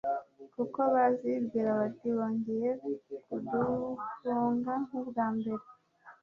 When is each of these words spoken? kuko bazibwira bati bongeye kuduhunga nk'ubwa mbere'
kuko 0.55 0.79
bazibwira 0.93 1.69
bati 1.79 2.07
bongeye 2.15 2.69
kuduhunga 3.27 4.73
nk'ubwa 4.85 5.25
mbere' 5.37 5.67